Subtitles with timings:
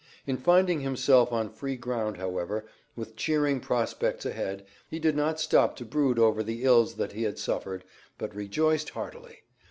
[0.25, 2.65] In finding himself on free ground, however,
[2.95, 7.21] with cheering prospects ahead, he did not stop to brood over the ills that he
[7.21, 7.83] had suffered,
[8.17, 9.41] but rejoiced heartily.